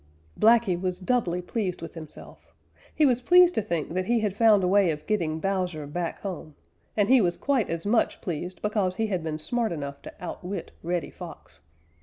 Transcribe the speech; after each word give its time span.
Blacky 0.39 0.75
was 0.81 0.99
doubly 0.99 1.41
pleased 1.43 1.79
with 1.79 1.93
himself. 1.93 2.55
He 2.95 3.05
was 3.05 3.21
pleased 3.21 3.53
to 3.53 3.61
think 3.61 3.93
that 3.93 4.07
he 4.07 4.21
had 4.21 4.35
found 4.35 4.63
a 4.63 4.67
way 4.67 4.89
of 4.89 5.05
getting 5.05 5.39
Bowser 5.39 5.85
back 5.85 6.17
home, 6.21 6.55
and 6.97 7.07
he 7.07 7.21
was 7.21 7.37
quite 7.37 7.69
as 7.69 7.85
much 7.85 8.19
pleased 8.19 8.63
because 8.63 8.95
he 8.95 9.05
had 9.05 9.23
been 9.23 9.37
smart 9.37 9.71
enough 9.71 10.01
to 10.01 10.13
outwit 10.19 10.71
Reddy 10.81 11.11
Fox. 11.11 11.61